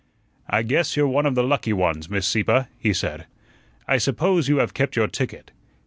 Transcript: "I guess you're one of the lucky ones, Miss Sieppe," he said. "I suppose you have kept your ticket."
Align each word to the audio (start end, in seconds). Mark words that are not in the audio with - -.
"I 0.49 0.63
guess 0.63 0.97
you're 0.97 1.07
one 1.07 1.27
of 1.27 1.35
the 1.35 1.43
lucky 1.43 1.73
ones, 1.73 2.09
Miss 2.09 2.25
Sieppe," 2.25 2.65
he 2.79 2.91
said. 2.91 3.27
"I 3.87 3.99
suppose 3.99 4.49
you 4.49 4.57
have 4.57 4.73
kept 4.73 4.95
your 4.95 5.07
ticket." 5.07 5.51